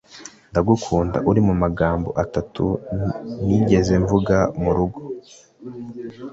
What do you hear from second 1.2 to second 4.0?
uri amagambo atatu ntigeze